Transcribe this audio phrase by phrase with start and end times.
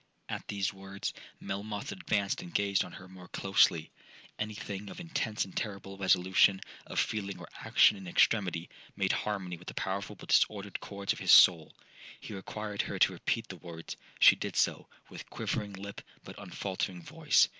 [0.29, 3.91] 'At these words, Melmoth advanced and gazed on her more closely.
[4.39, 9.75] Any thing of intense and terrible resolution,—of feeling or action in extremity,—made harmony with the
[9.75, 11.71] powerful but disordered chords of his soul.
[12.19, 17.47] He required her to repeat the words—she did so, with quivering lip, but unfaultering voice.